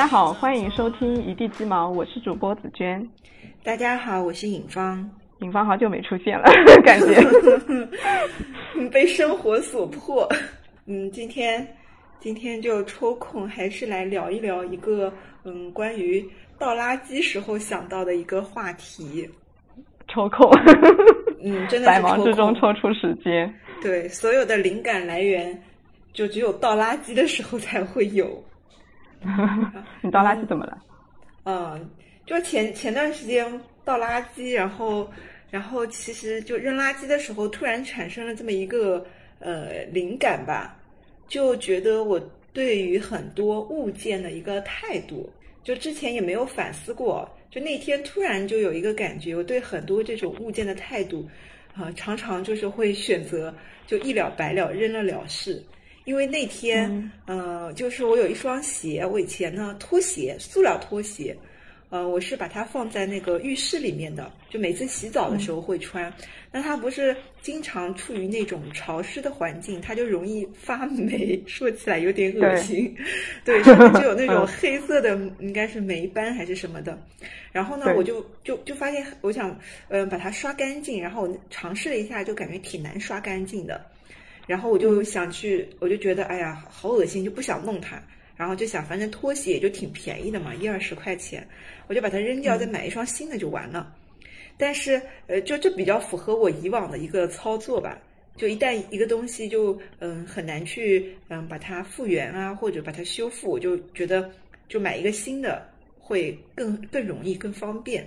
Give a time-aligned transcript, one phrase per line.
[0.00, 3.06] 大家好，欢迎收听一地鸡毛，我是主播紫娟。
[3.62, 5.06] 大家好，我是尹芳。
[5.40, 6.44] 尹芳好久没出现了，
[6.82, 7.22] 感觉
[8.88, 10.26] 被生活所迫。
[10.86, 11.76] 嗯，今天
[12.18, 15.12] 今天就抽空还是来聊一聊一个
[15.44, 16.26] 嗯关于
[16.58, 19.28] 倒垃圾时候想到的一个话题。
[20.08, 20.50] 抽空，
[21.44, 23.54] 嗯，真的百忙之中抽出时间。
[23.82, 25.62] 对，所有的灵感来源
[26.14, 28.42] 就只有倒垃圾的时候才会有。
[30.02, 30.82] 你倒垃圾怎么了？
[31.44, 31.90] 嗯，
[32.26, 35.10] 就前前段时间倒垃圾，然后
[35.50, 39.04] 然后其实就扔垃圾的时候，突然产生了这么一个
[39.38, 40.76] 呃灵感吧，
[41.28, 42.20] 就觉得我
[42.52, 45.30] 对于很多物件的一个态度，
[45.62, 51.28] 就之前也没有反思过，就那天突然就有一个感觉，我对很多这种物件的态度
[51.74, 53.54] 啊，常常就是会选择
[53.86, 55.62] 就一了百了，扔了了事。
[56.10, 61.36] 因为那天，呃，就是我有一双鞋，我以前呢拖鞋，塑料拖鞋，
[61.88, 66.12] 呃，我是把它放在那个浴室里面的，就每次洗澡的时候会穿。
[66.50, 72.92] 那它不是经常处于那种潮湿的环境，它就容易发霉，说起来有点恶心。
[73.44, 77.00] 对，上面就有那种黑色的，应该是霉斑还是什么的。
[77.52, 83.80] 然后呢，我就就就发现，我想，呃，把它刷干净，然后我尝试了一下，就感觉挺难刷干净的。
[84.50, 88.02] 然后我就想去，我就觉得哎呀，好恶心，就不想弄它。
[88.36, 91.46] 然后就想，反正拖鞋也就挺便宜的嘛，一二十块钱，
[91.86, 93.94] 我就把它扔掉，再买一双新的就完了。
[94.58, 97.96] 但是，呃，就这比较符合我以往的一个操作吧。
[98.36, 104.28] 就一旦一个东西就嗯很难去嗯把它复原啊，或者把它修复，我就觉得
[104.68, 105.64] 就买一个新的
[105.96, 108.04] 会更更容易更方便。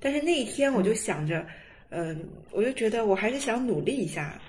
[0.00, 1.46] 但是那一天我就想着，
[1.90, 4.40] 嗯，我就觉得我还是想努力一下。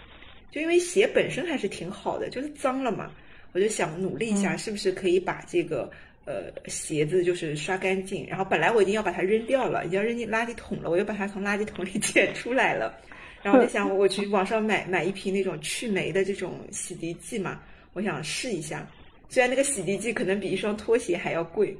[0.52, 3.12] 就因为鞋本身还是挺好的，就是脏了嘛，
[3.52, 5.90] 我就想努力一下，是不是可以把这个
[6.26, 8.26] 呃鞋子就是刷干净。
[8.28, 12.98] 然后本来我已经要把它扔掉了，已经要扔进垃圾桶了，我又把它从垃圾桶里 捡出来了。
[13.42, 17.62] 然后我就想，我去网上买买一瓶那种去霉的这种洗涤剂嘛，
[17.94, 18.86] 我想试一下。
[19.30, 21.78] 虽然那个洗涤剂可能比一双拖鞋还要贵，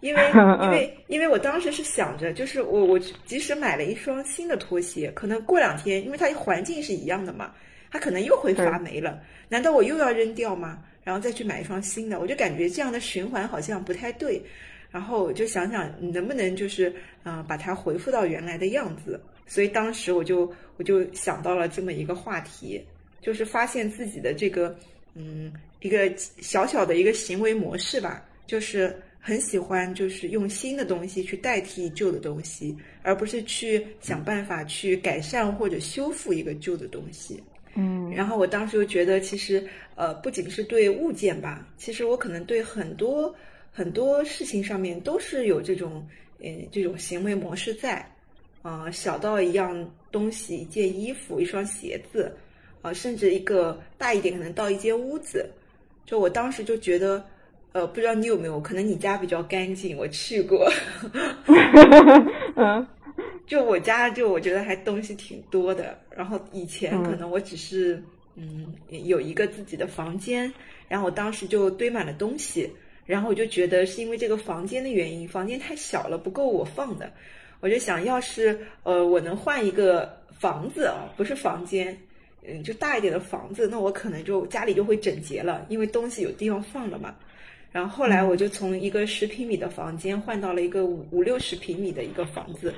[0.00, 0.22] 因为
[0.62, 7.52] 因为因为我当时是想着，就是我我即使买了一双新的拖鞋，可能过两天，因为它环境是一样的嘛。
[7.90, 10.82] 它可能又会发霉了，难道我又要扔掉吗？
[11.04, 14.42] 然后再去买一双新的，我就感觉这样的循环好像不太对。
[14.90, 16.92] 然后我就想想能不能就是
[17.24, 19.20] 嗯把它恢复到原来的样子。
[19.46, 22.82] 所以当时我就我就想到了这么一个话题，
[23.20, 24.76] 就是发现自己的这个
[25.14, 37.42] 嗯一个小小的一个行为模式吧，就是很喜欢就是用新的东西去代替旧的东西，而不是去想办法去改善或者修复一个旧的东西。
[37.78, 39.62] 嗯，然后我当时就觉得，其实
[39.96, 43.34] 呃，不仅是对物件吧，其实我可能对很多
[43.70, 46.06] 很多事情上面都是有这种
[46.40, 48.10] 嗯这种行为模式在，
[48.62, 52.34] 啊，小到一样东西，一件衣服，一双鞋子，
[52.80, 55.46] 啊，甚至一个大一点，可能到一间屋子，
[56.06, 57.22] 就我当时就觉得，
[57.72, 60.66] 呃，不知道你有没有，可能你家比较干净，我去过，
[62.56, 62.86] 嗯。
[63.46, 65.98] 就我家，就我觉得还东西挺多的。
[66.10, 68.02] 然后以前可能我只是
[68.34, 70.52] 嗯有一个自己的房间，
[70.88, 72.70] 然后我当时就堆满了东西。
[73.06, 77.08] 然后我就觉得是因为这个房间的原因，房间太小了，不够我放的。
[77.60, 81.96] 我就想要是呃我能换一个房子啊，不是房间，
[82.44, 87.14] 嗯，就大一点的房子，那我可能就家里就会整洁了，因为东西有地方放了嘛。
[87.70, 92.74] 然后后来我就从一个十平米的房间换到了一个五五六十平米的一个房子。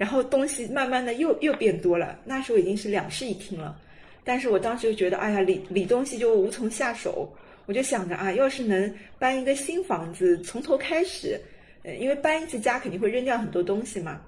[0.00, 3.78] 然后东西慢慢的又又变多了，那时候已经是两室一厅了，
[4.24, 7.30] 但是我当时就觉得，哎呀，理理东西就无从下手，
[7.66, 11.38] 我就想着啊，要是能搬一个新房子，从头开始，
[11.82, 14.22] 呃，因为搬一次家肯定会扔掉很多东西嘛，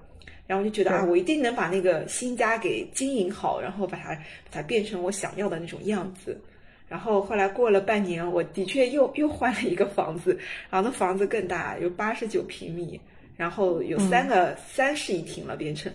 [0.45, 4.21] 然后我就觉得啊，我一定能把那个新家给经营好，然后把它把
[4.51, 6.39] 它变成我想要的那种样子。
[6.87, 10.37] 然后后来过了半年，我的确又又换了一个房子，
[10.69, 13.01] 然后那房子更大，有八十九平米。
[13.35, 15.91] 然后有三个三室一厅了，变成，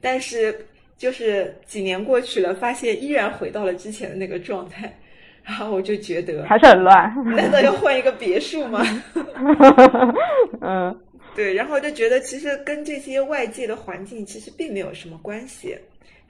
[0.00, 0.66] 但是
[0.96, 4.96] 就是几年过去了，发现依然回到了之前的那个状态，
[5.42, 8.84] 然后我就觉得还是很乱， 难道要换一个别墅吗？
[10.60, 11.00] 嗯，
[11.34, 15.76] 对，然后就觉得其实跟这些外界的环境其实并没有什么关系，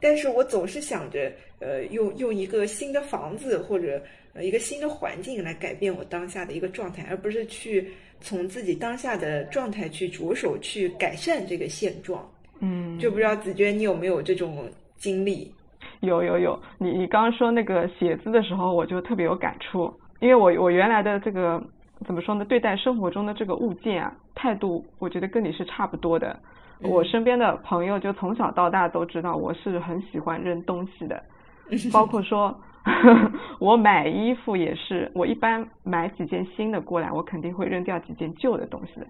[0.01, 4.03] 但是我总是想着，呃，用用一个新的房子或者
[4.39, 7.91] 呃一个新的环境来改变我当下的一个状态，而不是去。
[8.21, 15.49] 从自己当下的状态去着手去改善这个现状，嗯，就不知道子娟你有没有这种经历？
[16.01, 21.63] 有有有，你你刚刚说那个写字的时候，我就特别有感触，因为我我原来的这个
[22.05, 22.45] 怎么说呢？
[22.45, 26.37] 对待生活中的这个物件啊，态度我觉得跟你是差不多的。
[26.81, 31.23] 嗯我身边的朋友就从小到大都知道我是很喜欢扔东西的，
[31.93, 32.53] 包括说
[33.61, 39.07] 我买衣服也是，我一般买几件新的过来，我肯定会扔掉几件旧的东西的。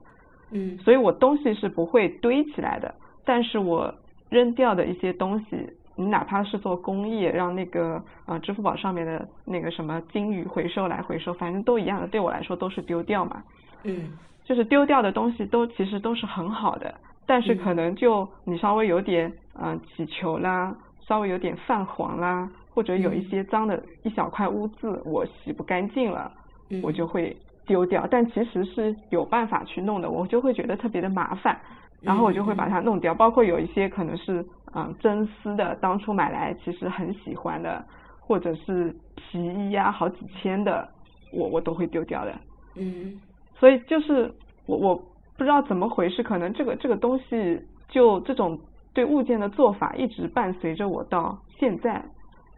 [0.50, 2.94] 嗯所以我东西是不会堆起来的，
[3.24, 3.94] 但是我
[4.30, 5.56] 扔掉的一些东西，
[5.94, 13.42] 你哪怕是做公益，让那个呃支付宝上面的那个什么金鱼回收来回收，反正都一样的，对我来说都是丢掉嘛。
[13.84, 14.10] 嗯
[14.44, 16.94] 就是丢掉的东西都其实都是很好的，
[17.26, 19.30] 但是嗯可能就你稍微有点
[19.60, 20.74] 嗯、呃起球啦，
[21.06, 22.48] 稍微有点泛黄啦，
[22.78, 26.32] 或者有一嗯些脏的一小块污渍，我洗不干净了，
[26.70, 27.36] 嗯，我就会
[27.66, 28.06] 丢掉。
[28.08, 31.58] 但其实是有办法去弄的，我就会觉得特别的麻烦，
[32.00, 33.12] 然后我就会把它弄掉。
[33.12, 34.40] 包括有一些可能是
[34.74, 37.84] 嗯、呃真丝的，当初买来其实很喜欢的，
[38.20, 40.88] 或者是皮衣呀、好几千的，
[41.32, 42.32] 我我都会丢掉的。
[42.76, 43.20] 嗯
[43.58, 44.32] 所以就是
[44.66, 44.94] 我我
[45.36, 48.56] 不知道怎么回事，可能这个这个东西就这种
[48.94, 52.04] 对物件的做法一直伴随着我到现在。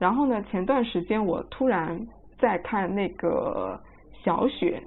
[0.01, 2.01] 然后呢，前段时间我突然
[2.39, 3.79] 在看那个
[4.25, 4.83] 小雪，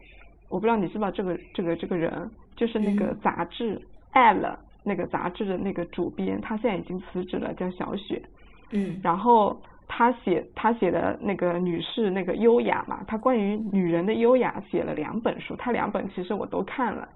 [0.49, 3.75] 我不知道你知不知道这个这个这个人，就是那个嗯杂志
[4.11, 8.21] 《爱了》那个杂志的那个主编，他现在已经辞职了，叫小雪。
[8.71, 9.55] 嗯然后
[9.87, 17.07] 他写他写的那个女士那个优雅嘛，他关于女人的优雅写了两本书，他两本其实我都看了，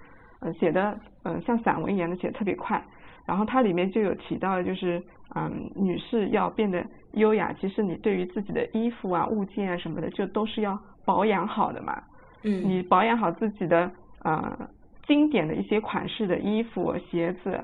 [0.42, 2.80] 嗯、写的嗯、像散文一样的写得特别快，
[3.27, 5.00] 然后它里面就有提到就是
[5.35, 6.83] 嗯女士要变得
[7.13, 12.01] 优雅，其实你对于自己的衣服啊物件啊什么的，就都是要保养好的嘛，
[12.44, 13.91] 嗯你保养好自己的
[14.24, 14.57] 呃
[15.06, 17.59] 经典的一些款式的衣服、鞋子，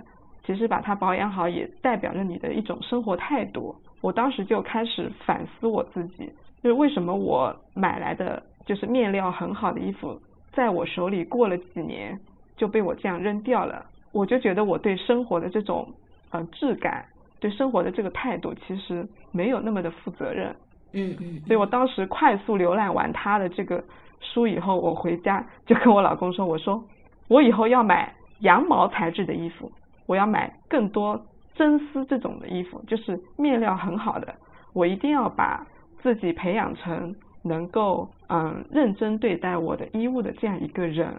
[0.45, 3.74] 其实把它保养好也代表着你的一种生活态度。
[4.01, 6.30] 我当时就开始反思我自己，
[6.62, 10.19] 就是为什么我买来的就是面料很好的衣服，
[10.51, 12.19] 在我手里过了几年
[12.57, 13.86] 就被我这样扔掉了。
[14.13, 15.92] 我就觉得我对生活的这种
[16.31, 17.04] 呃质感，
[17.42, 20.56] 对生活的这个态度，其实没有那么的负责任。
[20.94, 23.83] 嗯嗯，所以我当时快速浏览完他的这个
[24.21, 26.81] 书以后，我回家就跟我老公说：“我说
[27.27, 29.71] 我以后要买羊毛材质的衣服，
[30.06, 31.19] 我要买更多
[31.56, 34.36] 真丝这种的衣服，就是面料很好的。
[34.74, 35.65] 我一定要把
[36.01, 41.12] 自己培养成能够嗯认真对待我的衣物的这样一个人。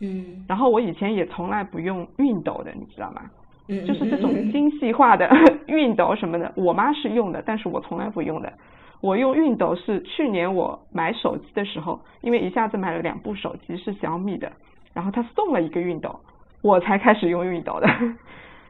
[0.00, 3.22] 嗯然后我以前也从来不用熨斗的，你知道吗？
[3.68, 5.28] 嗯，就是这种精细化的
[5.68, 8.52] 熨斗什么的，我妈是用的，但是我从来不用的。
[9.00, 14.50] 我用熨斗是去年我买手机的时候，因为一下子买了两部手机是小米的，
[14.92, 16.18] 然后他送了一个熨斗，
[16.62, 17.88] 我才开始用熨斗的。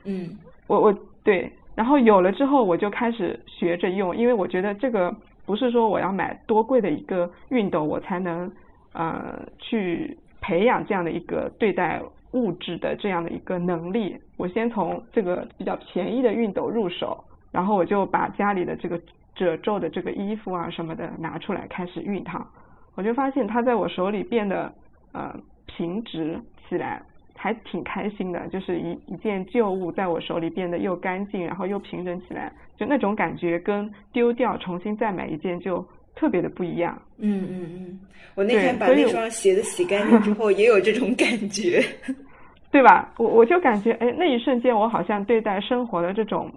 [0.05, 0.37] 嗯
[0.69, 0.94] 我我
[1.25, 5.12] 对，然后有了之后我就开始学着用，因为我觉得这个
[5.47, 8.50] 不是说我要买多贵的一个熨斗我才能
[8.93, 12.01] 呃去培养这样的一个对待
[12.33, 14.17] 物质的这样的一个能力。
[14.37, 17.23] 我先从这个比较便宜的熨斗入手，
[17.53, 19.01] 然后我就把家里的这个
[19.35, 22.47] 褶皱的这个衣服啊什么的拿出来开始熨烫，
[22.95, 24.73] 我就发现它在我手里变得
[25.13, 25.35] 呃
[25.67, 27.03] 平直起来。
[27.43, 35.82] 还挺开心的，就是一一件旧物在我手里变得又干净，然后又平整起来，就那种感觉跟丢掉重新再买一件就
[36.20, 37.00] 特别的不一样。
[37.17, 38.00] 嗯嗯嗯，
[38.34, 41.82] 我那天把那双鞋子洗干净之后，也有这种感觉。
[42.70, 43.10] 对吧？
[43.17, 46.53] 我我就感觉，哎，那一瞬间我好像对待生活的这种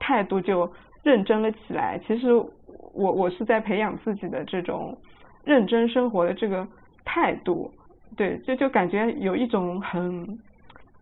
[0.00, 0.68] 态度就
[1.04, 1.98] 认真了起来。
[2.06, 4.98] 其实我我是在培养自己的这种
[5.44, 6.66] 认真生活的这个
[7.04, 7.70] 态度。
[8.16, 10.38] 对，就就感觉有一种很，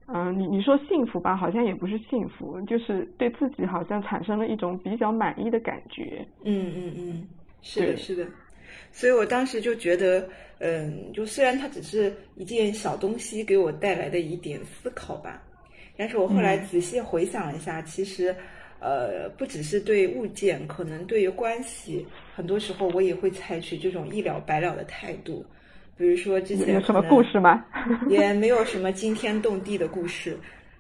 [0.07, 6.25] 嗯、你你说幸福吧，好像也不是幸福，就是对自己好像产生了一种比较满意的感觉。
[6.45, 7.29] 嗯嗯嗯，
[7.63, 8.27] 是的，是的。
[8.91, 10.29] 所以我当时就觉得，
[10.59, 15.43] 嗯，就虽然它只是一件小东西给我带来的一点思考吧，
[15.97, 18.35] 但是我后来嗯仔细回想了一下，其实，
[18.81, 25.45] 呃，不只是对物件，可能对于关系，很多时候我也会采取这种一了百了的态度。
[25.97, 27.65] 比如说之前有什么故事吗？
[28.09, 30.37] 也没有什么惊天动地的故事。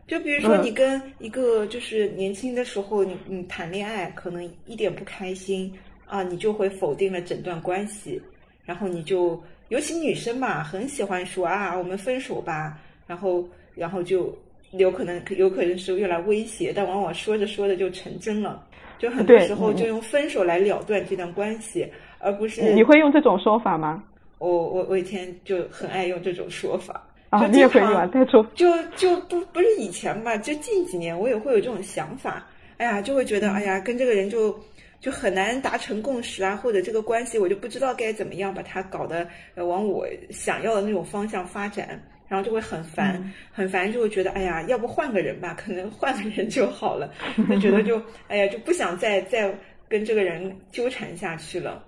[0.07, 5.73] 就比如说，嗯你跟一个就是年轻的时候，你你谈恋爱，可能一点不开心
[6.13, 8.21] 啊，你就会否定了整段关系，
[8.67, 13.43] 然后你就，尤其女生嘛，很喜欢说啊，我们分手吧，然后
[13.75, 14.37] 然后就
[14.73, 18.63] 有可能有可能是用来威胁，但往往说着说着就成真了，
[18.99, 21.89] 就很多时候就用分手来了断这段关系，
[22.19, 24.05] 而不是你你会用这种说法吗？
[24.37, 27.03] 我我我以前就很爱用这种说法。
[27.31, 28.07] 啊，就你也会用啊？
[28.13, 28.67] 再说，就
[28.97, 32.47] 就不不是以前吧，就近几年我也会有这种想法。
[32.77, 34.55] 哎呀，就会觉得哎呀，跟这个人就
[35.03, 47.13] 就很难达成共识啊，或者这个关系我就不知道该怎么样把它搞得呃往我想要的那种方向发展，然后就会很烦，很烦就会觉得哎呀，要不换个人吧，可能换个人就好了，
[47.51, 49.53] 就觉得就哎呀就不想再再
[49.89, 51.85] 跟这个人纠缠下去了。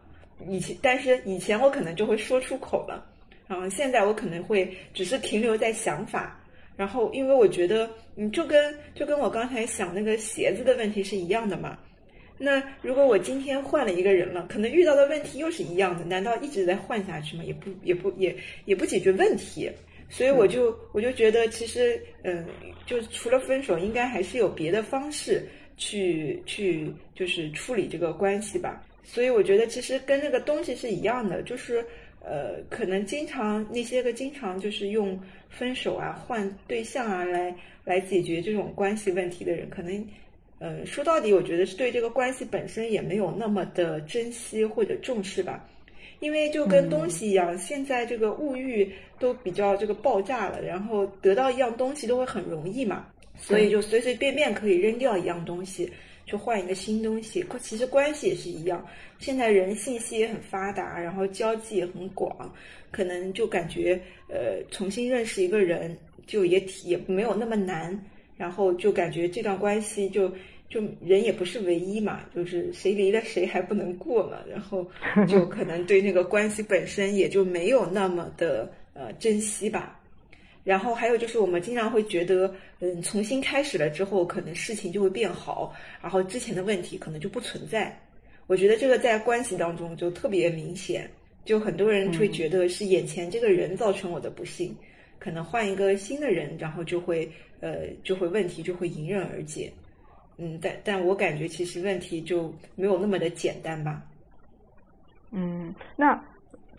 [0.49, 3.07] 以前但是以前我可能就会说出口了，
[3.47, 6.37] 然后现在我可能会只是停留在想法，
[6.77, 11.79] 然后因为我觉得你就跟就跟我刚才想那个鞋子的问题是一样的嘛。
[12.37, 17.45] 那如果我今天换了一个人了，可能遇到的问题又是一样的，难道一直在换下去吗？
[17.45, 19.71] 也不也不也也不解决问题，
[20.11, 22.45] 所以我就我就觉得其实嗯，
[22.87, 28.85] 就除了分手，应该还是有别的方式去去就是处理这个关系吧。
[29.05, 31.85] 所以我觉得其实跟那个东西是一样的，就是
[32.21, 35.17] 呃，可能经常那些个经常就是用
[35.49, 40.05] 分手啊、换对象啊来来解决这种关系问题的人，可能。
[40.59, 45.69] 呃，说到底，我觉得是对这个关系本身也没有那么的珍惜或者重视吧，
[46.21, 53.07] 因为就跟东西一样，现在这个物欲都比较这个爆炸了，然后得到一样东西都会很容易嘛，
[53.37, 55.91] 所以就随随便便可以扔掉一样东西，
[56.25, 57.45] 去换一个新东西。
[57.61, 58.87] 其实关系也是一样，
[59.19, 62.55] 现在人信息也很发达，然后交际也很广，
[62.91, 65.95] 可能就感觉呃重新认识一个人
[66.27, 67.93] 就也也没有那么难，
[68.37, 70.33] 然后就感觉这段关系就。
[70.67, 74.85] 就人也不是唯一嘛，就是谁离了谁还不能过嘛，然后
[75.29, 80.01] 就 可能对那个关系本身也就没有那么的呃珍惜吧。
[80.65, 85.73] 然后还有就是我们经常会觉得，嗯，重新开始了之后，可能事情就会变好，
[86.03, 87.97] 然后之前的问题可能就不存在。
[88.49, 91.09] 我觉得这个在关系当中就特别明显，
[91.45, 94.75] 就很多人会觉得是眼前这个人造成我的不幸，
[95.21, 97.31] 可能换一个新的人，然后就会
[97.65, 99.73] 呃就会问题就会迎刃而解。
[100.37, 104.03] 嗯，但但我感觉其实问题就没有那么的简单吧。
[105.33, 106.15] 嗯，那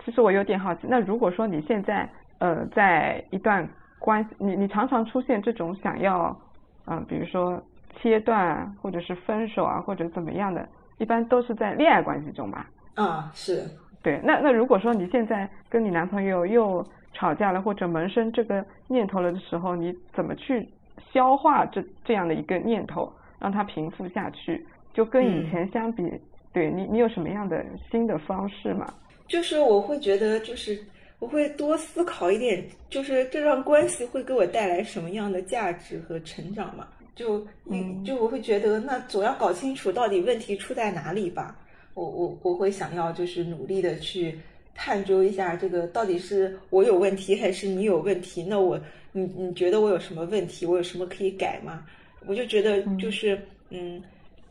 [0.04, 6.38] 其实我有点好奇，那如果说你现在呃在一段关系，你你常常出现这种想要
[6.86, 7.62] 嗯，比如说
[7.98, 10.68] 切断或者是分手啊，或者怎么样的，
[11.00, 12.70] 一般都是在恋爱关系中吧？
[12.94, 13.64] 啊，是。
[14.04, 20.68] 对，那那如果说你现在跟你男朋友又吵架了，或者萌生这个念头了的时候，你怎么去
[21.14, 23.12] 消化这这样的一个念头？
[23.38, 26.04] 让它平复下去，就跟以前相比，
[26.52, 28.92] 对你，你有什么样的新的方式吗？
[29.28, 30.80] 就是我会觉得，就是
[31.20, 36.88] 我会多思考一点，就是这段关系会给我带来什么样的价值和成长嘛？
[37.14, 41.56] 就，嗯，就我会觉得，那总要搞清楚到底问题出在哪里吧。
[41.94, 44.38] 我我我会想要就是努力的去
[44.76, 48.44] 探究一下，这个到底是我有问题还是你有问题？
[48.44, 48.80] 那我，
[49.14, 50.66] 你你觉得我有什么问题？
[50.66, 51.86] 我有什么可以改吗？
[52.28, 53.40] 我就觉得就是，
[53.70, 54.04] 嗯，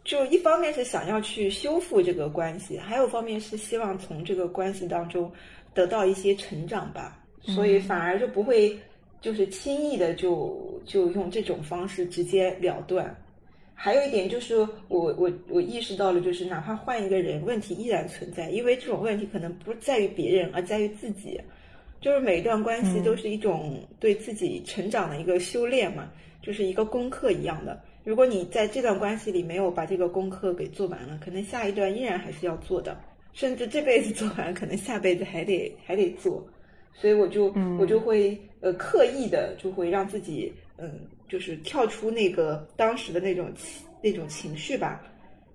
[0.03, 5.31] 就一方面是想要去修复这个关系，还有方面是希望从这个关系当中
[5.75, 8.77] 得到一些成长吧，所以反而就不会
[9.21, 13.15] 就是轻易的就就用这种方式直接了断。
[13.75, 14.57] 还有一点就是，
[14.89, 21.41] 我我我意识到了，就是哪怕换一个人，问题依然存在，因为这种问题可能不在于别人，而在于自己。
[22.01, 26.11] 就是每一段关系都是一种对自己成长的一个修炼嘛。
[26.43, 32.95] 就是一个功课一样的，如果你在这段关系里没有把这个功课给做完了，可能下一段依然还是要做的，
[33.33, 36.47] 甚至这辈子 做完，可能下辈子还得还得做，
[36.93, 37.51] 所以我就
[37.81, 41.01] 我就会呃刻意的就会让自己嗯
[41.35, 43.53] 就是跳出那个当时的那种
[44.01, 45.03] 那种情绪吧，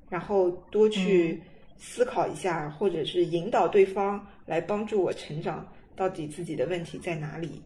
[0.10, 1.42] 然后多去
[1.78, 7.62] 思考一下，或者是引导对方来帮助我成长，到底自己的问题在哪里。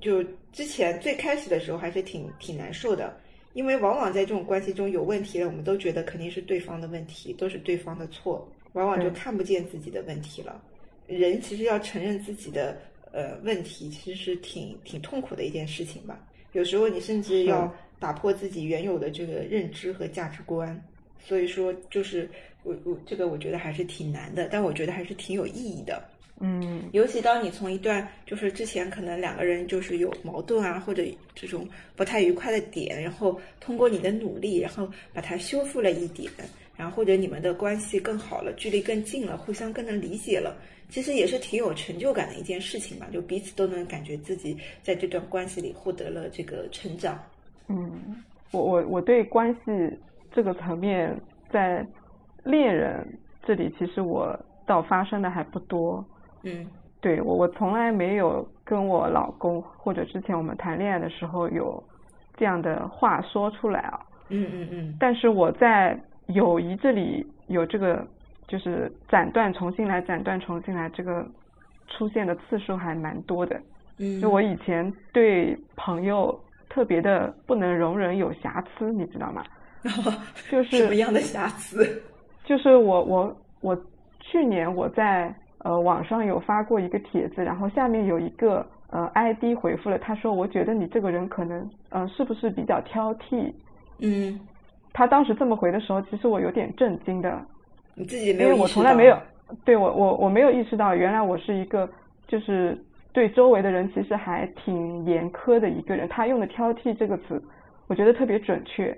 [0.00, 3.14] 就之前最开始的时候还是挺挺难受的，
[3.52, 10.58] 因为往往在这种关系中有问题了，我们都觉得肯定是对方的问题，都是对方的错，往往就看不见自己的问题了。
[11.06, 12.78] 人其实要承认自己的
[13.12, 16.18] 呃问题，其实是挺挺痛苦的一件事情吧。
[16.58, 20.76] 有时候你甚至要打破自己原有的这个认知和价值观。
[21.24, 22.28] 所以说，就是
[22.64, 26.02] 我我这个我觉得还是挺难的，但我觉得还是挺有意义的。
[26.40, 36.28] 嗯，尤其当你从一段就是之前可能两个人就是有矛盾啊，或者这种不太愉快的点，然后通过你的努力，然后把它修复了一点，
[36.78, 40.56] 然后或者你们的关系更好了，距离更近了，互相更能理解了，
[40.88, 43.06] 其实也是挺有成就感的一件事情吧。
[43.12, 47.18] 就彼此都能感觉自己在这段关系里获得了这个成长。
[47.66, 49.98] 嗯，我我我对关系
[50.32, 51.14] 这个层面
[51.50, 51.84] 在
[52.44, 53.04] 恋人
[53.44, 56.04] 这里，其实我倒发生的还不多。
[56.44, 56.64] 嗯，
[57.00, 61.82] 对我我从来没有跟我老公或者之前我们谈恋爱的时候有
[62.36, 64.00] 这样的话说出来啊。
[64.28, 64.96] 嗯嗯嗯。
[65.00, 65.98] 但是我在
[66.34, 68.06] 友谊这里有这个
[68.46, 71.26] 就是斩断重新来斩断重新来这个
[71.88, 73.60] 出现的次数还蛮多的。
[73.98, 79.42] 嗯，就我以前对朋友特别的不能容忍有瑕疵，你知道吗？
[80.50, 82.02] 就是什么样的瑕疵？
[82.44, 83.84] 就是我我我
[84.20, 91.58] 去年我在呃网上有发过一个帖子，然后下面有一个呃 ID 回复了，他说我觉得你这个人可能
[91.90, 93.52] 嗯、呃是不是比较挑剔？
[94.00, 94.38] 嗯，
[94.98, 97.40] 他当时这么回的时候，其实我有点震惊的，
[97.94, 99.16] 你自己没因为我从来没有
[99.64, 101.88] 对我我我没有意识到，原来我是一个
[102.26, 102.76] 就是
[103.12, 106.08] 对周围的人其实还挺严苛的一个人。
[106.08, 107.40] 他用的“挑剔”这个词，
[107.86, 108.90] 我觉得特别准确。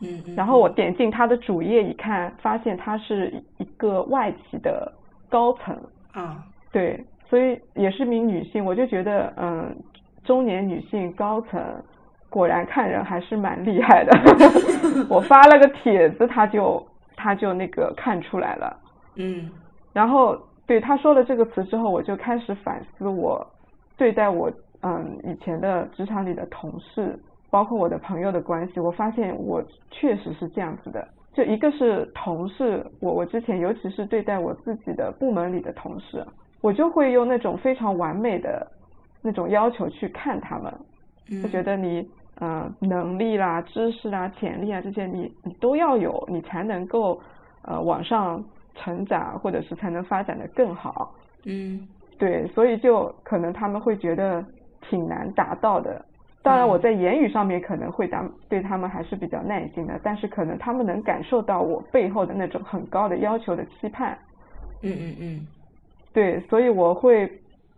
[0.00, 4.90] 嗯嗯，然后我点进他的主页一看，发现他是一个外企的
[5.28, 5.78] 高层，
[6.12, 6.42] 啊，
[6.72, 9.76] 对，所以也是名女性，我就觉得，嗯，
[10.24, 11.60] 中年女性高层
[12.32, 14.10] 果然看人还是蛮厉害的。
[15.08, 16.84] 我发了个帖子，他就
[17.14, 18.76] 他就那个看出来了。
[19.16, 19.50] 嗯
[19.92, 23.46] 然后对他说了这个词之后，我就开始反思我
[23.98, 27.14] 对待我嗯以前的职场里的同事，
[27.50, 31.06] 包括我的朋友的关系，我发现我确实是这样子的。
[31.34, 36.26] 就一个是同事，我我之前尤其是对待我自己的部门里的同事，
[36.60, 38.66] 我就会用那种非常完美的
[39.22, 40.72] 那种要求去看他们，
[41.30, 47.20] 嗯，就觉得你呃能力啦、知识啦、潜力啊这些你你都要有，你才能够
[47.62, 48.42] 呃往上
[48.74, 51.14] 成长，或者是才能发展的更好。
[51.44, 51.86] 嗯
[52.18, 54.44] 对，所以就可能他们会觉得
[54.88, 56.04] 挺难达到的。
[56.42, 64.18] 当然，我在言语上面可能会答对他们还是比较耐心的，但是可能他们能感受到我背后的那种很高的要求的期盼。
[64.82, 65.46] 嗯嗯嗯
[66.12, 67.30] 对，所以我会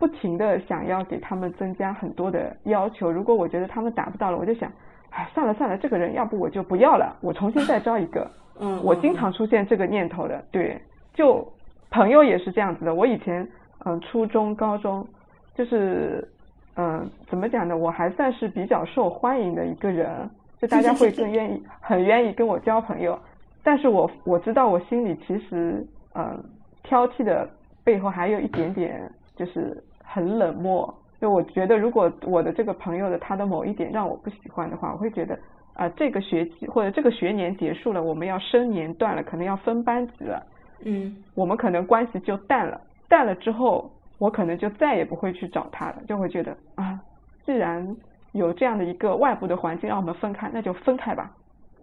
[0.05, 3.11] 不停的想要给他们增加很多的要求。
[3.11, 4.71] 如果我觉得他们达不到了，我就想，
[5.09, 8.31] 哎，算了算了，这个人要不我就不要了，我重新再招一个。
[8.61, 10.79] 嗯，我经常出现这个念头的，对，
[11.15, 11.51] 就
[11.91, 12.95] 朋友也是这样子的。
[12.95, 13.49] 我以前
[13.87, 15.07] 嗯、初中、高中
[15.55, 16.29] 就是
[16.77, 17.75] 嗯、怎么讲呢？
[17.75, 20.29] 我还算是比较受欢迎的一个人，
[20.61, 23.19] 就大家会更愿意很愿意跟我交朋友。
[23.63, 25.83] 但是我我知道我心里其实
[26.15, 26.45] 嗯、
[26.83, 27.49] 挑剔的
[27.83, 30.95] 背后还有一点点就是很冷漠。
[31.21, 35.39] 就我觉得，如果我的这个朋友的他的某一点让我不喜欢的话，我会觉得
[35.73, 40.47] 啊、这个学期或者这个学年结束了，我们要升年段了，可能要分班级了，
[40.85, 42.81] 嗯我们可能关系就淡了。
[43.09, 47.01] 淡了之后，我可能就再也不会去找他了，就会觉得啊，
[47.45, 47.97] 既然
[48.33, 51.31] 有这样的一个外部的环境让我们分开，那就分开吧。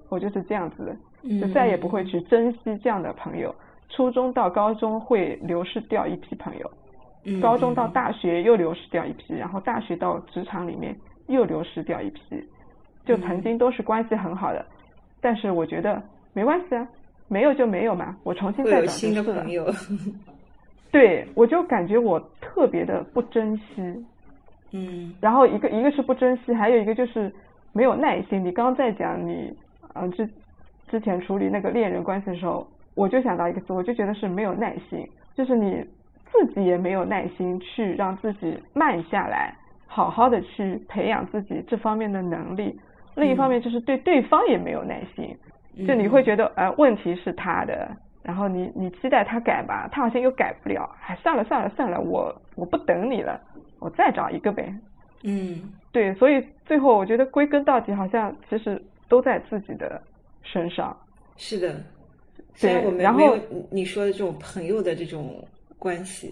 [0.10, 3.54] 我就是这样子的，嗯，就再也不会去珍惜这样的朋友。
[3.90, 6.81] 初中到高中会流失掉一批朋友，嗯
[7.42, 10.96] 高中到大学又流失掉一批，然后大学到职场里面
[11.28, 12.22] 又流失掉一批，
[13.06, 14.66] 就曾经都是关系很好的，
[15.20, 16.02] 但是我觉得
[16.34, 16.88] 没关系啊，
[17.28, 19.66] 没有就没有嘛，我重新再找有新的朋友。
[20.92, 24.06] 对，我就感觉我特别的不珍惜，
[24.72, 25.14] 嗯。
[25.22, 27.34] 然后一个一个是不珍惜，还有一个就是
[27.72, 28.44] 没有耐心。
[28.44, 29.56] 你刚刚在讲你
[29.94, 30.30] 嗯、之
[30.90, 35.86] 之前处理那个恋人关系的时候，我就想到一个词，我就觉得是没有耐心，就是你
[36.32, 39.54] 自己也没有耐心去让自己慢下来，
[39.88, 42.80] 好好的去培养自己这方面的能力。
[43.15, 45.38] 另一方面就是对对方也没有耐心，
[45.86, 47.89] 就你会觉得呃问题是他的，
[48.24, 53.39] 然后你你期待他改吧，他好像又改不了，哎算了算了算了，我我不等你了，
[53.80, 54.74] 我再找一个呗。
[55.24, 60.02] 嗯对，所以最后我觉得归根到底，好像其实都在自己的
[60.41, 60.96] 身上。
[61.36, 61.76] 是的，
[62.54, 65.46] 虽然对我们然后没有你你说的这种朋友的这种
[65.82, 66.32] 关系，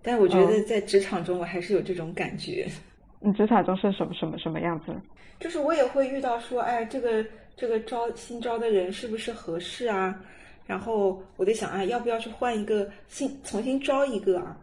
[0.00, 2.66] 但我觉得嗯在职场中我还是有这种感觉，
[3.20, 4.94] 你职场中是什么什么什么样子？
[5.38, 7.22] 就是我也会遇到说，哎，这个
[7.54, 10.18] 这个招新招的人是不是合适啊？
[10.66, 14.56] 然后我在想，哎，要不要去换一个新重新招一个啊？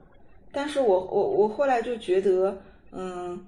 [0.52, 2.60] 但是我我我后来就觉得，
[2.92, 3.40] 嗯，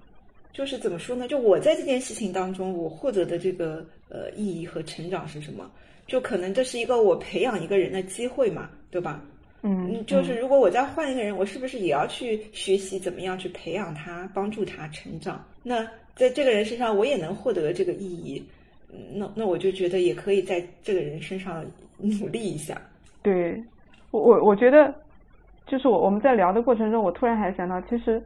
[0.53, 1.27] 就是怎么说呢？
[1.27, 5.69] 就我在这件事情当中，我获得的这个呃意义和成长是什么？
[6.05, 9.19] 就可能这是一个我培养一个人的机会嘛，对吧？
[9.65, 15.43] 嗯，嗯，就是如果我再换一个人，我是不是也要去学习怎么样去培养他，帮助他成长？
[15.63, 15.83] 那
[16.15, 18.41] 在这个人身上，我也能获得这个意义。
[18.93, 21.65] 嗯那那我就觉得也可以在这个人身上
[21.97, 22.79] 努力一下。
[23.23, 23.61] 对，
[24.11, 24.93] 我我我觉得，
[25.65, 28.23] 就是我我们在聊的过程中，我突然还想到，其实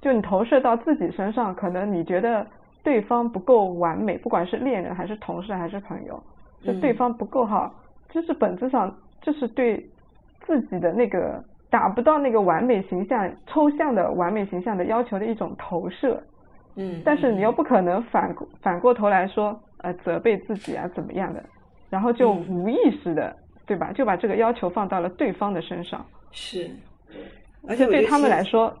[0.00, 2.46] 就你投射到自己身上，可能你觉得
[2.82, 6.22] 对方不够完美，不管是恋人还是同事还是朋友，
[6.64, 7.74] 就对嗯方不够好，
[8.10, 9.84] 就是本质上就是对
[10.48, 16.20] 自己的那个达不到那个完美形象、抽象的完美形象的要求的一种投射。
[16.74, 21.44] 嗯，但是你又不可能反过反过头来说，呃，责备自己啊怎么样的，
[21.90, 23.92] 然后就嗯无意识的对吧？
[23.92, 26.04] 就把这个要求放到了对方的身上。
[26.32, 26.70] 是，
[27.68, 28.74] 而且对他们来说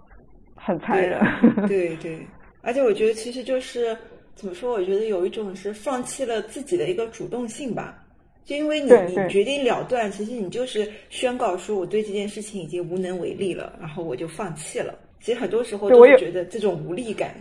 [0.54, 1.20] 很残忍。
[1.66, 2.26] 对 对，
[2.62, 3.96] 而且我觉得其实就是
[4.34, 4.72] 怎么说？
[4.72, 7.98] 我觉得有一种是放弃了自己的一个主动性吧。
[8.48, 14.94] 就因为你你决定了断，其实你就是宣告说我对这件事情已经无能为力了，然后我就放弃了。
[15.20, 17.34] 其实很多时候都觉得这种无力感。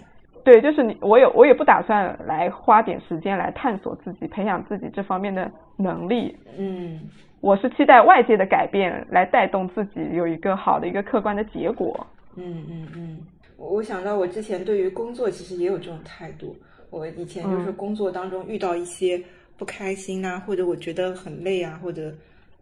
[0.44, 6.36] 对，就是你，我有，我也不打算来花点时间来探索自己，培养自己这方面的能力。
[6.58, 7.00] 嗯，
[7.40, 12.06] 我是期待外界的改变来带动自己有一个好的一个客观的结果。
[12.36, 13.20] 嗯嗯嗯，
[13.56, 16.54] 我想到我之前对于工作其实也有这种态度。
[16.90, 19.24] 我以前就是工作当中遇到一些。
[19.58, 22.14] 不开心啊，或者我觉得很累啊，或者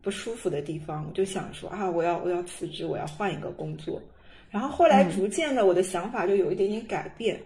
[0.01, 4.01] 不舒服的地方，我就想说啊，我要我要辞职，我要换一个工作。
[4.49, 7.37] 然后后来逐渐的，我的想法就有一点点改变，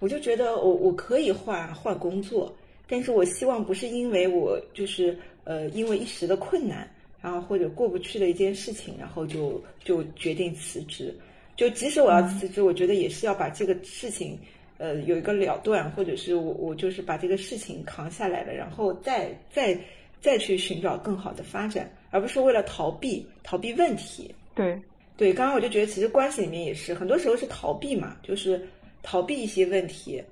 [0.00, 2.54] 我就觉得我我可以换换工作，
[2.86, 6.86] 但是我希望不是因为我就是呃因为一时的困难，
[7.22, 11.16] 然后或者过不去的一件事情，然后就就决定辞职。
[11.56, 14.38] 就即使我要辞职，我觉得也是要把这个事情。
[14.78, 19.78] 呃，有一个了断，或者是我我就是把这个事情扛下来了，然后再再
[20.20, 24.34] 再去寻找更好的发展，而不是为了逃避逃避问题。
[24.54, 24.80] 对
[25.16, 28.60] 对，刚刚我就觉得其实关系里面也是，很多时候是逃避嘛，就是
[29.02, 30.22] 逃避一些问题。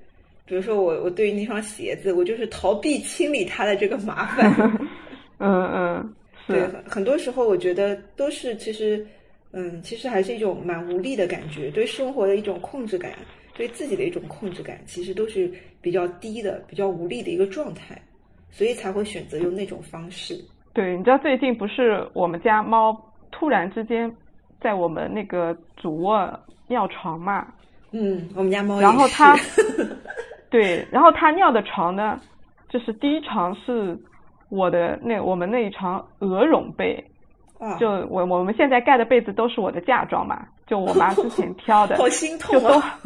[0.44, 4.88] 比如说我我对于那双鞋子，我就是逃避清理它的这个麻烦。
[5.38, 6.14] 嗯 嗯，
[6.46, 9.04] 对，很多时候我觉得都是其实
[9.50, 13.12] 嗯，其实还是一种蛮无力的感觉，对生活的一种控制感。
[13.56, 18.00] 对自己的一种控制感，其实都是比较低的、比较无力的一个状态，
[18.50, 20.38] 所以才会选择用那种方式。
[20.74, 22.94] 对，你知道最近不是我们家猫
[23.32, 24.14] 突然之间
[24.60, 26.38] 在我们那个主卧
[26.68, 27.46] 尿床嘛？
[27.92, 29.34] 嗯，我们家猫然后它，
[30.50, 32.20] 对，然后它尿的床呢，
[32.68, 33.98] 就是第一床是
[34.50, 37.02] 我的那我们那一床鹅绒被，
[37.80, 43.00] 就我我们现在盖的被子都是我的嫁妆嘛，就我妈之前挑的， 好心痛啊。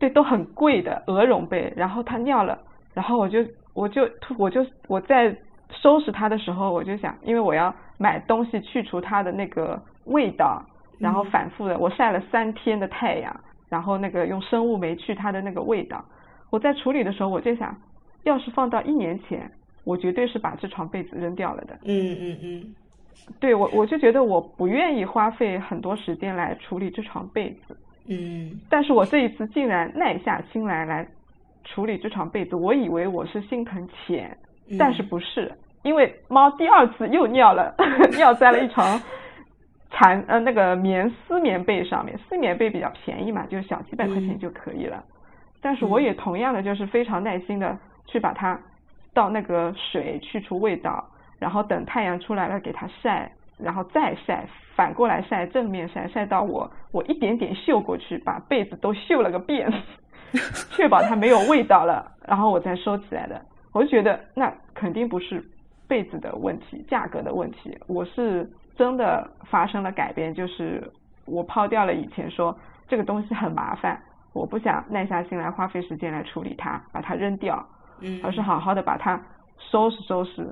[0.00, 2.58] 对，都很贵的鹅绒被，然后它尿了，
[2.94, 3.38] 然后我就
[3.74, 4.08] 我就
[4.38, 5.36] 我就我在
[5.70, 10.64] 收拾它的时候，我就想，因为我要买东西去除它的那个味道，
[10.98, 16.02] 然后反复的，我晒了三天的太阳，然后那个用生物酶去它的那个味道，
[16.48, 17.76] 我在处理的时候，我就想，
[18.24, 19.50] 要是放到一年前，
[19.84, 21.74] 我绝对是把这床被子扔掉了的。
[21.84, 22.74] 嗯嗯嗯，
[23.38, 27.76] 对我我就觉得我不愿意花费很多时间来处理这床被子。
[28.08, 31.06] 嗯，但是我这一次竟然耐下心来来
[31.64, 34.36] 处理这场被子，我以为我是心疼钱，
[34.78, 37.74] 但是不是，因为猫第二次又尿了，
[38.16, 39.00] 尿在了一床
[39.90, 45.04] 蚕呃那个棉丝棉被上面，丝棉被比较便宜嘛，就小几百块钱就可以了。
[45.60, 48.58] 但是我也同样的就是非常耐心的去把它
[49.12, 51.04] 倒那个水去除味道，
[51.38, 53.30] 然后等太阳出来了给它晒。
[53.62, 59.70] 然后再晒，反过来晒，正面晒，晒到我我一点点嗅过去，把被子都嗅了个遍，
[60.70, 63.40] 确保它没有味道了，然后我再收起来的。
[63.72, 65.44] 我就觉得那肯定不是
[65.86, 70.82] 被子的问题，价格的问题，我是真的发生了改变，就是
[71.26, 72.56] 我抛掉了以前说
[72.88, 74.00] 这个东西很麻烦，
[74.32, 77.64] 我不想耐下心来花费时间来处理它，把它扔掉，
[78.00, 79.20] 嗯，而是好好的把它
[79.58, 80.48] 收拾收拾。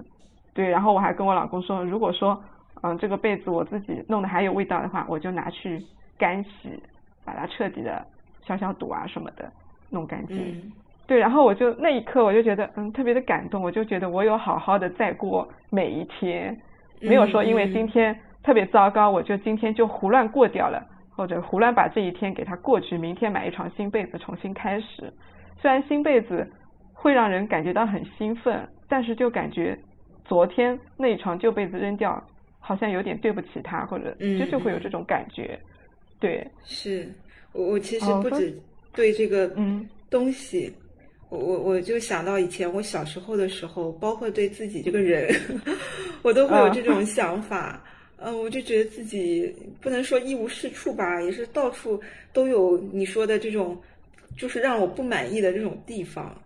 [0.52, 2.38] 对，然后我还跟我老公说，如果说。
[2.82, 5.82] 嗯，这个被子我自己弄得还有味道的话，我就拿去
[6.16, 6.82] 干洗，
[7.24, 8.04] 把它彻底的
[8.46, 9.50] 消消毒啊什么的，
[9.90, 10.72] 弄干净。
[11.06, 16.56] 对，然后我就那一刻我就觉得嗯特别的感动，我就觉得我有好好的在过每一天，
[17.00, 20.86] 没有说因为今天特别糟糕，我就今天就胡乱过掉了，
[21.16, 25.12] 或者胡乱把这一天给它过去，明天买一床新被子重新开始。
[25.56, 26.46] 虽然新被子
[26.92, 29.78] 会让人感觉到很兴奋，但是就感觉
[30.24, 32.22] 昨天那一床旧被子扔掉。
[32.68, 35.59] 好像有点对不起他，或者就就会有这种感觉，
[36.20, 36.46] 对。
[36.66, 37.11] 是
[37.52, 38.54] 我我其实不止
[38.92, 40.70] 对这个嗯东西，
[41.31, 45.35] 我我我就想到以前我小时候的时候，包括对自己这个人，
[46.20, 47.83] 我都会有这种想法。
[48.18, 49.50] 嗯，我就觉得自己
[49.81, 51.98] 不能说一无是处吧，也是到处
[52.35, 53.81] 都有你说的这种，
[54.37, 56.38] 就是让我不满意的这种地方。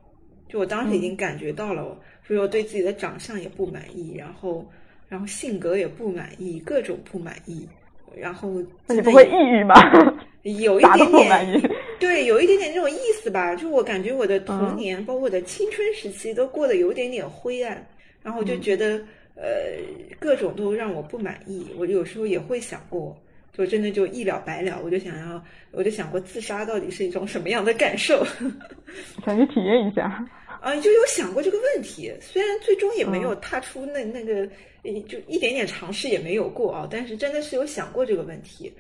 [0.49, 1.83] 就我当时已经感觉到了，
[2.25, 4.65] 所以我对自己的长相也不满意，然后。
[5.13, 7.69] 然后性格也不满意，各种不满意。
[8.17, 9.75] 然后那你不会抑郁吗？
[10.43, 11.71] 有一点点，
[12.01, 13.55] 对，有一点点这种意思吧。
[13.55, 17.87] 就我感觉我的童年，包括我的青春时期，都过得有点点灰暗。
[18.23, 19.03] 然后我就觉得，
[19.35, 19.77] 呃，
[20.19, 21.67] 各种都让我不满意。
[21.77, 23.15] 我有时候也会想过，
[23.53, 24.81] 就真的就一了百了。
[24.83, 28.25] 我就想要，我就想过自杀到底是一种什么样的感受？
[29.27, 30.27] 想去体验一下。
[30.63, 34.49] 啊，就有想过这个问题，虽然最终也没有踏出那那个，
[34.83, 38.73] 就一点点尝试也没有过啊，但是真的是有想过这个问题。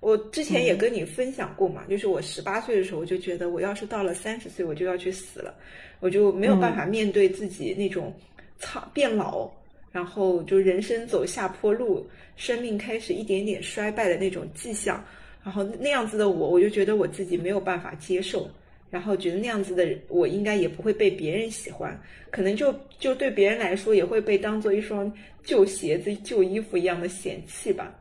[0.00, 5.54] 我之前也跟你分享过嘛，就是我十八岁的时候，我就觉得我要是到了三十岁，我就要去死了，
[6.00, 8.10] 我就没有办法面对自己那种
[8.58, 9.50] 苍变老，
[9.92, 15.04] 然后就人生走下坡路，生命开始一点点衰败的那种迹象，
[15.44, 18.48] 然后那样子的我，我就觉得我自己没有办法接受，
[18.90, 21.98] 然后觉得那样子的我应该也不会被别人喜欢，
[22.30, 25.10] 可能就就对别人来说也会被当做一双
[25.44, 27.94] 旧鞋子、旧衣服一样的嫌弃吧。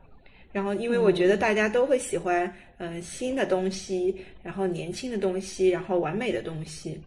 [0.52, 7.00] 然后，因为我觉得大家都会喜欢，嗯，新的东西，然后年轻的东西，然后完美的东西，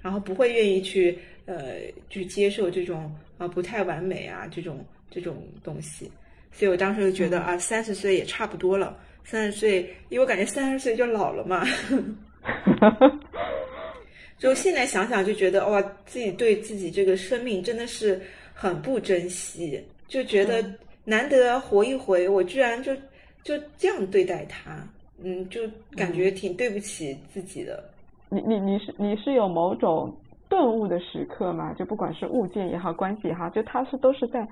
[0.00, 1.74] 然后不会愿意去，呃，
[2.08, 6.10] 去接受这种啊不太完美啊这种这种东西。
[6.52, 8.98] 所以我当时就觉得啊，三十岁也差不多了。
[9.24, 11.66] 三十岁，因为我感觉三十岁就老了嘛。
[14.38, 18.20] 就现在想想就觉得哇，自己对自己这个生命真的是
[18.52, 20.64] 很不珍惜，就觉得。
[21.08, 22.92] 难得活一回，我居然就
[23.44, 24.84] 就这样对待他，
[25.22, 25.60] 嗯，就
[25.96, 27.80] 感觉挺对不起自己的。
[28.28, 30.12] 你你你是你是有某种
[30.48, 31.72] 顿悟的时刻吗？
[31.78, 34.44] 就不管是物件也好，关系也好，就它是都是在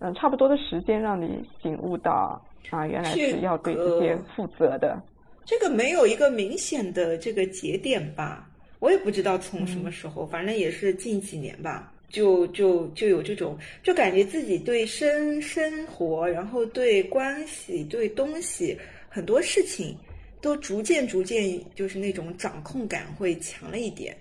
[0.00, 5.00] 嗯差不多的时间让你醒悟到啊，原来是要对这些负责的。
[5.44, 8.48] 这个没有一个明显的这个节点吧？
[8.78, 11.92] 我也不知道从什么时候，反正也是近几年吧。
[12.08, 18.76] 就就就有这种，就感觉自己对生生活，然后对关系、对东西
[19.08, 19.96] 很多事情，
[20.38, 24.14] 都逐渐逐渐就是那种掌控感会强了一点。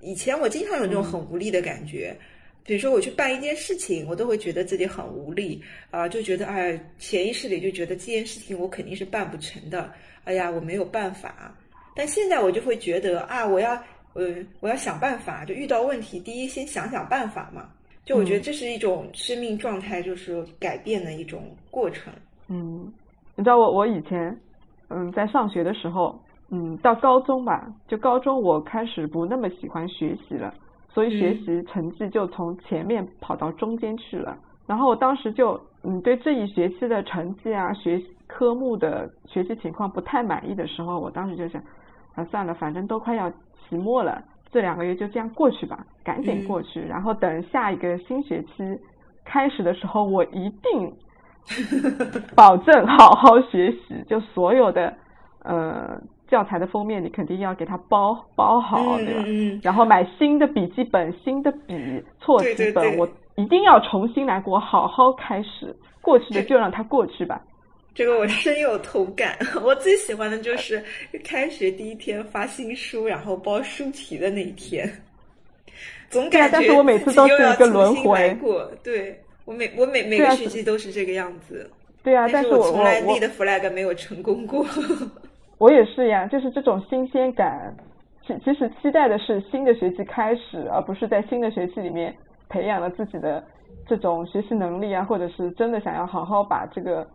[0.00, 2.16] 以前我经常有这种很无力的感觉，
[2.66, 9.92] 比如说我去办一件事情，我都会觉得自己很无力啊，就觉得哎，潜意识里就觉得这件事情我肯定是办不成的，
[10.24, 11.54] 哎呀，我没有办法。
[11.94, 13.80] 但现在我就会觉得啊，我要。
[14.18, 17.68] 呃，我要想办法，就遇到问题，第一先想想办法嘛。
[18.02, 22.10] 就我觉得这是一种生命状态，就是改变的一种过程。
[22.48, 22.90] 嗯，
[23.34, 24.34] 你知道我我以前，
[24.88, 30.54] 嗯，在上学的时候，嗯，到高中吧，就高中我开始不那么喜欢学习了，
[30.96, 34.34] 所以学习成绩就从前面跑到中间去了。
[34.66, 41.62] 然后我当时就，嗯，对这一学期的成绩啊，学科目的学习情况不太满意的时候，我当时就想，
[42.14, 43.30] 啊，算了，反正都快要。
[43.68, 48.78] 期末了，这两个月就这样过去吧，赶紧过去，然后等下一个新学期
[49.24, 50.94] 开始的时候，我一定
[52.36, 54.94] 保证好好学习，就所有的
[55.42, 59.22] 呃教材的封面你肯定要给它包包好，对吧？
[59.26, 67.40] 嗯然后买新的笔记本、新的笔、错题本，我一定要重新来过，好好开始，过去的就让它过去吧。
[67.94, 70.82] 这个我深有同感，我最喜欢的就是
[71.24, 74.86] 开学第一天发新书，然后包书皮的那一天，
[76.10, 78.34] 总感觉我每次都是一个轮回。
[78.34, 81.70] 过，对我每我每每个学期都是这个样子。
[82.02, 84.66] 对啊，但是我从来立的 flag 没有成功过。
[85.58, 87.74] 我也是呀，就是这种新鲜感，
[88.26, 92.14] 其其实期待的是新的学期开始，而不是在新的学期里面
[92.48, 93.42] 培养了自己的
[93.86, 97.06] 这种学习能力啊，或者是真的想要好好把这个。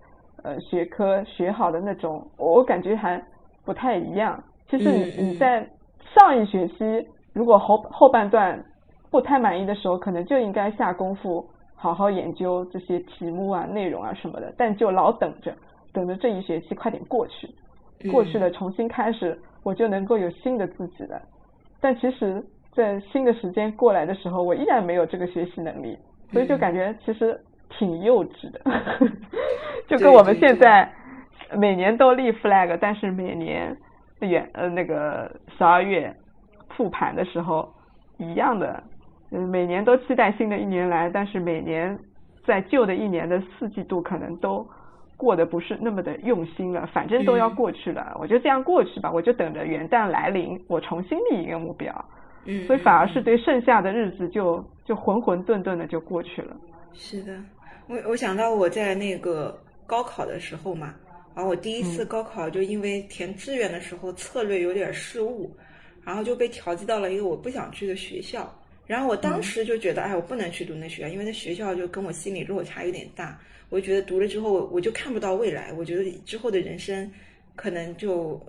[0.43, 3.23] 呃，学科学好的那种，我感觉还
[3.63, 4.43] 不太一样。
[4.67, 5.63] 其实你你在
[6.15, 8.59] 上一学期如果后后半段
[9.11, 14.51] 不太满意的时候，可能就应该下功夫好好研究这些题目啊、内容啊什么的。
[14.57, 15.53] 但就老等着，
[15.93, 17.47] 等着这一学期快点过去，
[18.09, 21.21] 过去了重新开始，我就能够有新的自己了。
[21.79, 25.97] 但其实，在新的时间过来的时候，我依然没有这个学习能力，
[26.31, 27.39] 所以就感觉其实。
[27.79, 28.59] 挺幼稚的，
[29.87, 30.91] 就跟我们现在
[31.57, 33.73] 每年都立 flag，但是每年
[34.19, 36.13] 远呃那个十二月
[36.75, 37.73] 复盘的时候
[38.17, 38.83] 一样的，
[39.31, 41.97] 嗯，每年都期待新的一年来，但是每年
[42.45, 44.67] 在旧的一年的四季度可能都
[45.21, 51.93] 过得不是那么的用心了，反正都要过去了，我就这样过去吧，我就等着元旦来临，我重新立一个目标，
[52.45, 56.57] 嗯，所以反而是对剩下的日子就就浑浑沌沌的就过去了，
[56.93, 57.37] 是的。
[57.87, 59.55] 我我想到我在那个
[59.85, 60.95] 高考的时候嘛，
[61.35, 65.55] 然后我第一次高考就因为填志愿的时候策略有点失误，
[66.03, 68.51] 然后就被调剂到了一个我不想去的学校。
[68.87, 73.39] 然后我当时就觉得，哎，我不能去读那学校，因为那学校就跟我心理落差有点大。
[73.71, 77.11] 我就觉得读了之后，我就看不到未来，我觉得之后的人生
[77.55, 78.39] 可能就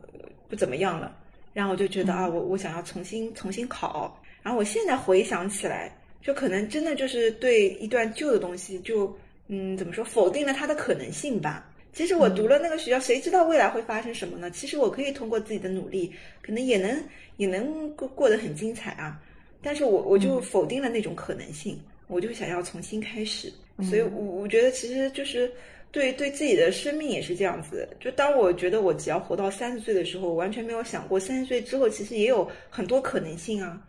[0.50, 1.16] 不怎么样了。
[1.54, 4.22] 然后我就觉得啊，我我想要重新重新考。
[4.42, 5.90] 然后我现在回想起来。
[6.22, 9.12] 就可能真的就是对一段旧的东西，就
[9.48, 11.68] 嗯，怎么说，否定了它的可能性吧。
[11.92, 14.48] 其实我读了那个学校，谁知道未来会发生什么呢？
[14.48, 16.96] 其实我可以通过自己的努力，可能也能
[17.38, 19.20] 也能过过得很精彩啊。
[19.60, 23.52] 但是我我就否定了那种可能性，我就想要重新开始。
[23.82, 25.50] 所以，我我觉得其实就是
[25.90, 27.88] 对对自己的生命也是这样子。
[28.00, 33.82] 就当我觉得我只要活到三十岁的时候，我完全没有想过三十岁之后其实也有很多可能性啊。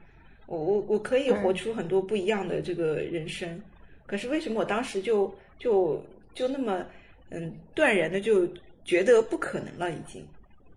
[0.45, 3.61] 我我我可以活出很多不一样的这个人生。
[4.05, 6.03] 可是为什么我当时就就
[6.35, 6.85] 就那么
[7.29, 8.47] 嗯断然的就
[8.83, 9.89] 觉得不可能了？
[9.89, 10.21] 已经，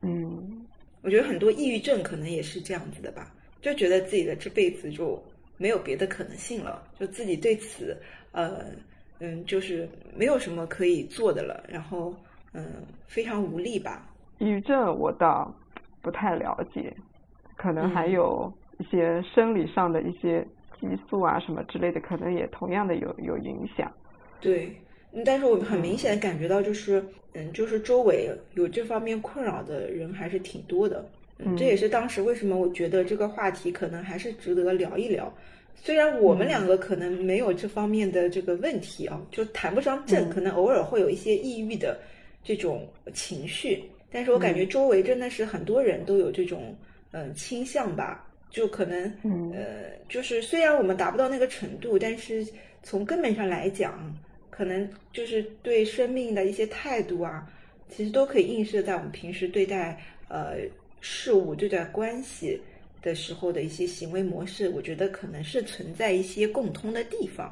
[0.02, 0.64] 嗯，
[1.02, 5.20] 我觉得很多抑郁症可能也是这样子的吧，就觉得自己的这辈子就
[5.56, 7.96] 没有别的可能性了，就自己对此
[8.30, 8.66] 呃
[9.20, 12.14] 嗯就是没有什么可以做的了，然后
[12.52, 12.64] 嗯
[13.06, 14.06] 非常无力吧。
[14.38, 15.54] 抑郁症我倒
[16.02, 16.94] 不太了解，
[17.56, 20.46] 可能还有一些生理上的一些。
[20.78, 23.90] 激素啊什么之类的，可能也同样的有有影响。
[24.42, 24.76] 对，
[25.24, 27.02] 但是我很明显感觉到，就是
[27.32, 31.08] 嗯，就是周围有这方面困扰的人还是挺多的。
[31.38, 35.32] 嗯，这也是当时为什么我觉得这个话题可能还是值得聊一聊。
[35.82, 42.00] 虽然我们两个可能没有这方面的这个问题啊，就谈不上症，可能偶尔会有一些抑郁的
[42.42, 46.76] 这种情绪，但是我感觉周围真的是很多人都有这种
[47.12, 48.22] 嗯倾向吧。
[48.48, 49.02] 就可能，
[49.52, 52.46] 呃，就是虽然我们达不到那个程度，但是
[52.82, 54.16] 从根本上来讲，
[54.48, 57.46] 可能就是对生命的一些态度啊，
[57.90, 60.58] 其实都可以映射在我们平时对待呃
[61.00, 62.58] 事物、对待关系
[63.06, 64.68] 的时候的一些行为模式。
[64.70, 67.50] 我觉得可能是存在一些共通的地方，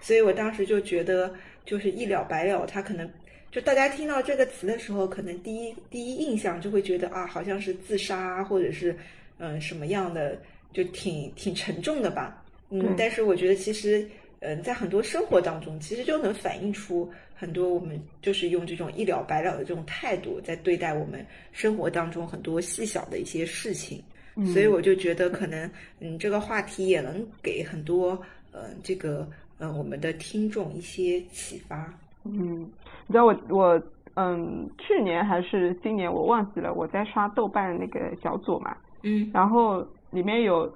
[0.00, 1.32] 所以我当时就觉得，
[1.64, 2.66] 就是一了百了。
[2.66, 3.08] 他可能
[3.52, 8.96] 就大家听到这个词的时候，可能第一第一印象就会觉得啊，好像是自杀，或者是。
[9.38, 10.40] 嗯，什么样的
[10.72, 12.42] 就挺挺沉重的吧？
[12.70, 14.08] 嗯，但是我觉得其实，
[14.40, 24.02] 嗯，在很多生活当中，其实就能反映出很多我们就是用这种一了百了的这种态度在对待我们生活当中很多细小的一些事情。
[24.44, 25.70] 所以我就觉得可能，
[26.00, 28.10] 嗯，这个话题也能给很多，
[28.52, 29.26] 呃，这个，
[29.58, 31.92] 呃，我们的听众一些启发。
[32.24, 32.60] 嗯，
[33.06, 33.80] 你知道我我
[34.14, 38.76] 嗯，去年还是今年我忘记了，我在刷豆瓣那个小组嘛。
[39.02, 40.70] 嗯，然后里面有，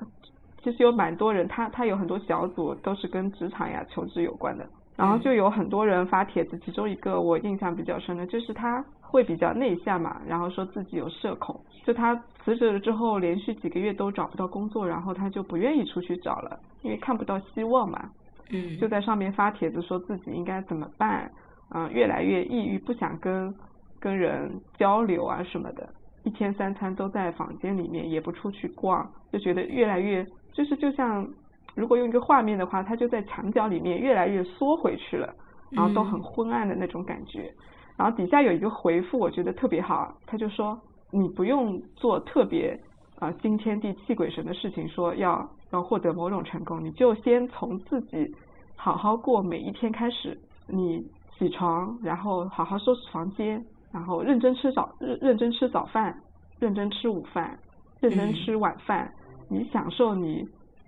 [0.63, 18.09] 其实有蛮多人，他他有很多小组都是跟职场呀、求职有关的，然后就有很多人发帖子，其中一个我印象比较深的，就是他会比较内向嘛，然后说自己有社恐，就他辞职了之后，连续几个月都找不到工作，然后他就不愿意出去找了，因为看不到希望嘛，
[18.51, 21.29] 嗯，就在上面发帖子说自己应该怎么办，
[21.75, 23.53] 嗯，越来越抑郁，不想跟
[23.99, 25.89] 跟人交流啊什么的。
[26.23, 31.27] 一天三餐都在房间里面，也不出去逛，就觉得越来越就是就像，
[31.75, 35.35] 如果用一个画面的话，他就在墙角里面越来越缩回去了，
[35.71, 37.51] 然后都很昏暗的那种感觉。
[38.01, 42.75] 然后底下有一个回复，我觉得特别好，他就说你不用做特别
[43.19, 48.35] 啊惊天地泣鬼神的事情，说要要获得某种成功，你就先从自己
[48.75, 50.35] 好好过每一天开始，
[50.67, 51.07] 你
[51.39, 53.63] 起床，然后好好收拾房间。
[53.93, 56.19] 然后认真吃早认认真吃早饭，
[56.59, 57.59] 认真吃午饭，
[58.01, 59.13] 认真吃晚饭。
[59.51, 60.43] 你享受你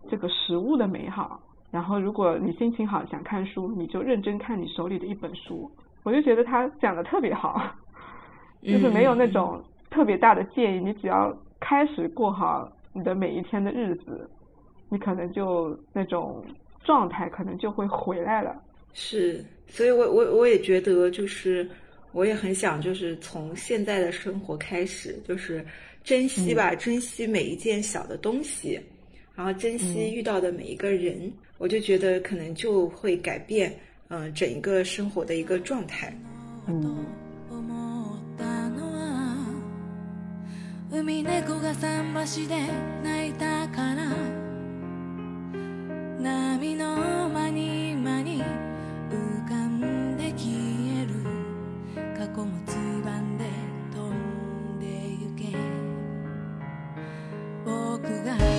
[0.08, 1.38] 这个食物的美好。
[1.70, 5.70] 然后如果你心情好想看书，你就认真看你手里的一本书。
[6.02, 7.74] 我就觉得他讲的特别好，
[8.62, 10.80] 就是没有那种特别大的建议。
[10.80, 14.28] 你只要开始过好你的每一天的日子，
[14.88, 16.44] 你可能就那种
[16.84, 18.60] 状态可能就会回来了。
[18.92, 21.68] 是，所以我我我也觉得就是。
[22.14, 25.64] 我也很想，就是从现在的生活开始，就是
[26.04, 28.78] 珍惜吧，珍惜每一件小的东西，
[29.34, 33.74] 然后珍惜遇到的每一个人，我就觉得可能就会改变，
[34.12, 36.14] 呃、整一个生活的一个状态。
[36.66, 37.06] 嗯。
[40.94, 42.12] 海猫が桟
[42.44, 42.68] 橋で
[43.26, 44.14] いたから
[46.20, 48.42] 波のに間に
[49.10, 50.16] 浮かん。
[50.18, 50.46] で消
[51.00, 51.14] える
[52.14, 53.38] 過去もつばん。
[53.38, 53.46] で
[53.90, 54.78] 飛ん。
[54.78, 54.86] で
[55.18, 55.56] ゆけ
[57.64, 58.51] 僕が